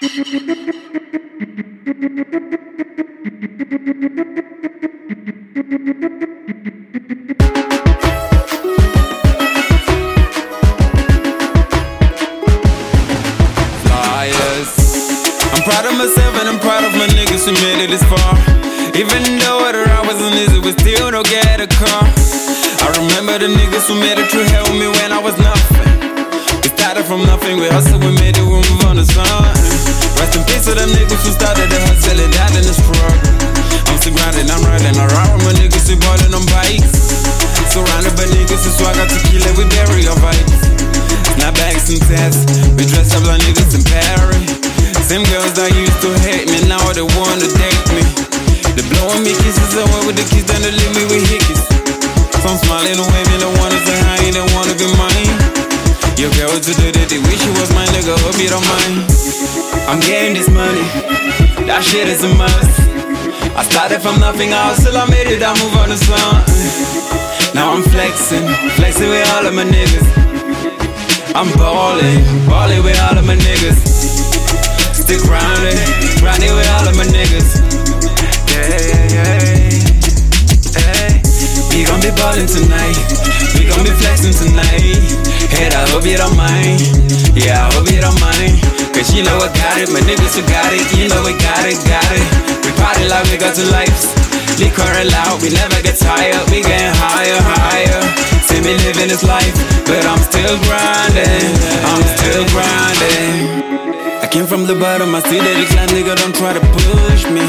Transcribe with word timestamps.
from 0.00 0.16
nothing, 0.16 0.38
we 17.18 17.26
hustled, 17.26 17.44
we 17.44 17.52
made 17.52 17.82
it, 17.82 17.90
this 17.90 18.04
far 18.04 18.34
Even 18.96 19.22
though 19.40 19.66
at 19.66 19.74
our 19.74 20.06
was 20.06 20.16
a 20.22 20.30
niggas 20.30 20.64
was 20.64 20.74
still 20.76 21.10
no 21.10 21.22
get 21.24 21.60
a 21.60 21.66
car 21.66 22.04
I 22.80 22.88
remember 22.96 23.38
the 23.38 23.48
niggas 23.48 23.86
who 23.86 24.00
made 24.00 24.18
it 24.18 24.30
true, 24.30 24.44
help 24.44 24.70
me 24.70 24.86
when 24.86 25.12
I 25.12 25.18
was 25.18 25.36
nothing. 25.38 26.00
We 26.62 26.68
started 26.70 27.04
from 27.04 27.24
nothing, 27.26 27.58
we 27.58 27.68
made 28.12 28.38
it. 28.38 28.42
We 28.42 28.56
move 28.56 28.84
on 28.84 28.96
the 28.96 29.04
sun. 29.04 29.89
To 30.70 30.78
them 30.78 30.94
niggas 30.94 31.26
who 31.26 31.34
started 31.34 31.66
the 31.66 31.82
hustle 31.82 32.14
and 32.14 32.30
died 32.30 32.54
in 32.54 32.62
the 32.62 32.70
struggle. 32.70 33.18
I'm 33.90 33.98
still 33.98 34.14
grinding, 34.14 34.46
I'm 34.54 34.62
riding 34.62 34.94
around 35.02 35.42
with 35.42 35.50
my 35.50 35.54
niggas 35.58 35.90
who 35.90 35.98
balling 35.98 36.30
on 36.30 36.46
bikes. 36.46 37.10
Surrounded 37.74 38.14
by 38.14 38.30
niggas 38.30 38.62
who 38.62 38.70
swag 38.78 38.94
out 39.02 39.10
tequila, 39.10 39.50
we 39.58 39.66
bury 39.66 40.06
our 40.06 40.14
vibes. 40.22 40.62
Now 41.42 41.50
bags 41.58 41.90
and 41.90 41.98
tests, 42.06 42.46
we 42.78 42.86
dress 42.86 43.10
up 43.18 43.26
like 43.26 43.42
niggas 43.42 43.74
in 43.74 43.82
Paris. 43.82 44.46
Same 45.10 45.26
girls 45.26 45.58
that 45.58 45.74
used 45.74 45.98
to 46.06 46.14
hate 46.22 46.46
me, 46.46 46.62
now 46.70 46.86
they 46.94 47.02
wanna 47.02 47.50
date 47.50 47.86
me. 47.90 48.06
They 48.78 48.86
blowing 48.94 49.26
me 49.26 49.34
kisses 49.42 49.74
away 49.74 50.06
with 50.06 50.22
the 50.22 50.26
kiss, 50.30 50.46
then 50.46 50.62
they 50.62 50.70
leave 50.70 50.94
me 50.94 51.02
with 51.10 51.26
hickeys. 51.26 51.66
Some 52.46 52.62
smiling 52.62 52.94
and 52.94 53.10
waving, 53.10 53.42
they 53.42 53.52
wanna 53.58 53.80
say 53.82 53.98
hi, 54.06 54.22
they 54.22 54.46
wanna 54.54 54.78
be 54.78 54.86
mine. 54.94 55.34
Your 56.14 56.30
girl 56.38 56.54
today, 56.62 56.94
they 56.94 57.18
wish 57.26 57.42
you 57.42 57.58
was 57.58 57.74
my 57.74 57.82
nigga, 57.90 58.14
hope 58.22 58.38
you 58.38 58.54
don't 58.54 58.62
mind. 58.70 59.49
I'm 59.90 60.00
getting 60.00 60.34
this 60.34 60.48
money, 60.48 60.86
that 61.66 61.82
shit 61.82 62.08
is 62.08 62.22
a 62.22 62.30
must. 62.34 62.80
I 63.56 63.62
started 63.62 64.00
from 64.00 64.20
nothing, 64.20 64.52
I 64.52 64.70
hustle, 64.70 64.96
I 64.96 65.06
made 65.10 65.26
it, 65.26 65.42
I 65.42 65.50
move 65.58 65.74
on 65.76 65.90
the 65.90 65.98
sun. 65.98 66.42
Now 67.54 67.74
I'm 67.74 67.82
flexing, 67.82 68.46
flexing 68.78 69.10
with 69.10 69.26
all 69.34 69.46
of 69.46 69.54
my 69.54 69.64
niggas. 69.64 70.06
I'm 71.34 71.50
ballin', 71.58 72.22
ballin' 72.46 72.82
with 72.82 72.98
all 73.06 73.18
of 73.18 73.26
my 73.26 73.34
niggas. 73.34 73.78
Stick 74.94 75.22
grinding, 75.26 75.78
grinding 76.22 76.54
with 76.54 76.70
all 76.74 76.86
of 76.86 76.94
my 76.96 77.06
niggas. 77.10 77.58
Yeah, 78.50 78.66
yeah, 78.66 79.14
yeah. 79.14 79.42
Hey, 80.74 81.22
we 81.74 81.86
gon' 81.86 82.02
be 82.02 82.10
ballin' 82.14 82.46
tonight. 82.46 82.98
We 83.58 83.66
gon' 83.66 83.82
be 83.82 83.94
flexing 83.94 84.34
tonight. 84.34 84.98
Head, 85.54 85.74
I 85.74 85.86
hope 85.90 86.06
you 86.06 86.16
don't 86.16 86.36
mind. 86.36 86.82
Yeah, 87.34 87.66
I 87.66 87.74
hope 87.74 87.90
you 87.90 88.00
don't 88.00 88.20
mind. 88.20 88.79
Cause 88.94 89.14
you 89.14 89.22
know 89.22 89.38
I 89.38 89.48
got 89.54 89.78
it, 89.78 89.88
my 89.94 90.00
niggas 90.02 90.34
who 90.34 90.42
got 90.50 90.70
it. 90.74 90.84
You 90.98 91.08
know 91.08 91.22
we 91.22 91.32
got 91.38 91.64
it, 91.64 91.78
got 91.86 92.10
it. 92.10 92.26
We 92.66 92.70
party 92.76 93.06
like 93.06 93.24
we 93.30 93.38
got 93.38 93.54
two 93.54 93.66
lives. 93.70 94.10
Liquor 94.60 94.84
allowed, 94.84 95.40
we 95.40 95.48
never 95.54 95.80
get 95.80 95.96
tired. 95.96 96.44
We 96.50 96.60
get 96.60 96.92
higher, 96.98 97.40
higher. 97.40 98.02
See 98.44 98.60
me 98.60 98.76
living 98.84 99.08
this 99.08 99.24
life, 99.24 99.54
but 99.86 100.04
I'm 100.04 100.20
still 100.20 100.56
grinding. 100.68 101.48
I'm 101.86 102.04
still 102.18 102.44
grinding. 102.52 103.70
I 104.20 104.28
came 104.28 104.46
from 104.46 104.66
the 104.66 104.74
bottom, 104.74 105.14
I 105.14 105.20
see 105.20 105.38
that 105.38 105.56
the 105.56 105.66
climb, 105.72 105.88
nigga, 105.96 106.14
don't 106.20 106.34
try 106.36 106.52
to 106.52 106.60
push 106.60 107.24
me. 107.30 107.46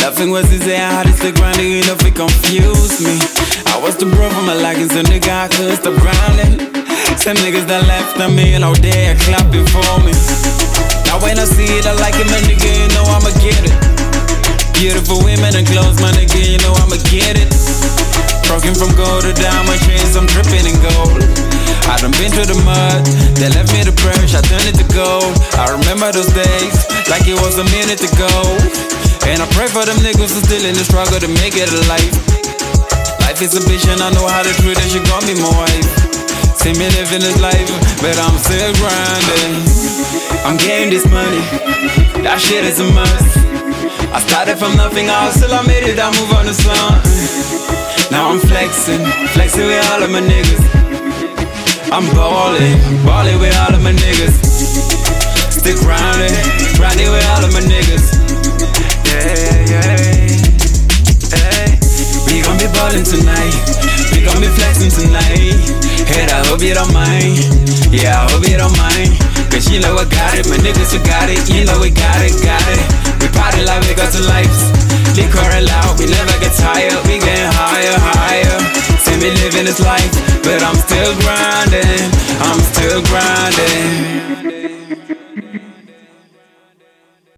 Nothing 0.00 0.30
was 0.30 0.50
easy, 0.52 0.72
I 0.72 1.02
had 1.02 1.06
to 1.06 1.12
still 1.12 1.32
grinding, 1.32 1.84
enough 1.84 2.00
it 2.06 2.14
confused 2.14 3.04
me. 3.04 3.20
I 3.68 3.78
was 3.82 3.96
the 3.96 4.06
bro 4.06 4.30
for 4.30 4.42
my 4.42 4.54
liking, 4.54 4.88
so 4.88 5.02
nigga, 5.02 5.44
I 5.44 5.48
couldn't 5.48 5.76
stop 5.76 5.94
grinding. 6.00 6.85
Some 7.14 7.38
niggas 7.42 7.66
that 7.70 7.86
left 7.86 8.18
on 8.18 8.34
me, 8.34 8.54
and 8.54 8.62
all 8.62 8.74
day 8.74 9.14
clapping 9.26 9.66
for 9.70 9.98
me. 10.02 10.14
Now 11.06 11.22
when 11.22 11.38
I 11.38 11.46
see 11.46 11.66
it, 11.78 11.86
I 11.86 11.94
like 11.98 12.14
it, 12.18 12.26
my 12.30 12.38
nigga, 12.46 12.66
you 12.66 12.86
know 12.94 13.06
I'ma 13.06 13.30
get 13.42 13.62
it. 13.62 13.74
Beautiful 14.74 15.22
women 15.22 15.54
and 15.54 15.66
clothes, 15.66 15.98
my 16.02 16.10
nigga, 16.14 16.38
you 16.38 16.58
know 16.62 16.70
I'ma 16.82 16.98
get 17.10 17.34
it. 17.34 17.50
Broken 18.46 18.78
from 18.78 18.94
gold 18.94 19.26
to 19.26 19.34
diamond 19.34 19.82
chains, 19.86 20.14
I'm 20.14 20.30
dripping 20.30 20.70
in 20.70 20.78
gold. 20.82 21.18
I 21.90 21.98
done 21.98 22.14
been 22.14 22.30
through 22.30 22.50
the 22.50 22.58
mud, 22.62 23.02
they 23.38 23.50
left 23.54 23.74
me 23.74 23.82
the 23.82 23.94
brush, 24.02 24.34
I 24.34 24.42
turned 24.46 24.70
it 24.70 24.78
to 24.78 24.86
gold. 24.94 25.34
I 25.58 25.70
remember 25.74 26.10
those 26.14 26.30
days, 26.30 26.86
like 27.10 27.26
it 27.26 27.38
was 27.42 27.58
a 27.58 27.66
minute 27.74 28.02
ago. 28.02 28.30
And 29.26 29.42
I 29.42 29.46
pray 29.54 29.66
for 29.66 29.82
them 29.82 29.98
niggas 29.98 30.30
who 30.30 30.42
still 30.46 30.62
in 30.62 30.78
the 30.78 30.86
struggle 30.86 31.18
to 31.18 31.30
make 31.42 31.58
it 31.58 31.70
a 31.70 31.82
life. 31.90 32.14
Life 33.26 33.42
is 33.42 33.58
a 33.58 33.62
bitch 33.66 33.82
and 33.90 33.98
I 33.98 34.14
know 34.14 34.26
how 34.30 34.46
to 34.46 34.52
treat 34.62 34.78
it, 34.78 34.88
she 34.90 35.02
got 35.10 35.26
me 35.26 35.34
my 35.38 35.50
wife. 35.58 36.15
See 36.56 36.72
me 36.72 36.88
living 36.98 37.20
this 37.20 37.38
life, 37.40 37.70
but 38.02 38.18
I'm 38.18 38.36
still 38.38 38.72
grinding. 38.80 39.62
I'm 40.42 40.56
getting 40.56 40.90
this 40.90 41.06
money, 41.06 41.42
that 42.26 42.40
shit 42.40 42.64
is 42.64 42.80
a 42.80 42.86
must. 42.90 43.36
I 44.10 44.18
started 44.18 44.58
from 44.58 44.76
nothing, 44.76 45.08
I 45.08 45.30
hustle, 45.30 45.52
I 45.52 45.62
made 45.66 45.84
it, 45.84 45.98
I 45.98 46.10
move 46.16 46.32
on 46.34 46.46
the 46.46 46.54
sun. 46.54 46.98
Now 48.10 48.30
I'm 48.30 48.40
flexing, 48.40 49.04
flexing 49.34 49.66
with 49.66 49.84
all 49.90 50.02
of 50.02 50.10
my 50.10 50.20
niggas. 50.20 50.62
I'm 51.94 52.06
ballin', 52.14 52.78
ballin' 53.06 53.38
with 53.38 53.54
all 53.62 53.74
of 53.74 53.82
my 53.82 53.92
niggas. 53.92 54.34
Stick 55.54 55.76
grinding, 55.86 56.34
grinding 56.78 57.10
with 57.14 57.26
all 57.30 57.46
of 57.46 57.52
my 57.54 57.62
niggas. 57.62 58.10
Yeah, 59.06 59.70
yeah, 59.70 59.96
yeah. 61.30 61.68
We 62.26 62.42
gon' 62.42 62.58
be 62.58 62.66
ballin' 62.74 63.04
tonight. 63.06 63.95
We 64.12 64.22
gon' 64.22 64.38
be 64.38 64.50
flexing 64.52 64.92
tonight. 64.92 65.56
Head, 66.06 66.30
I 66.30 66.46
hope 66.46 66.62
you 66.62 66.74
don't 66.74 66.92
mind. 66.92 67.42
Yeah, 67.90 68.22
I 68.22 68.30
hope 68.30 68.46
you 68.46 68.58
don't 68.58 68.74
mind. 68.76 69.16
Cause 69.50 69.72
you 69.72 69.80
know 69.80 69.96
I 69.96 70.04
got 70.04 70.36
it, 70.36 70.46
my 70.52 70.60
niggas 70.60 70.92
who 70.92 71.00
got 71.00 71.32
it. 71.32 71.40
You 71.48 71.64
know 71.64 71.80
we 71.80 71.88
got 71.88 72.20
it, 72.20 72.36
got 72.44 72.60
it. 72.68 72.82
We 73.22 73.26
party 73.32 73.64
like 73.64 73.80
we 73.88 73.96
got 73.96 74.12
two 74.12 74.20
lives. 74.28 74.68
Liquor 75.16 75.40
allowed, 75.40 75.96
we 75.96 76.06
never 76.12 76.36
get 76.44 76.52
tired. 76.52 77.00
We 77.08 77.16
getting 77.16 77.52
higher, 77.56 77.96
higher. 77.96 78.56
See 79.00 79.16
me 79.16 79.32
living 79.40 79.64
this 79.64 79.80
life, 79.80 80.12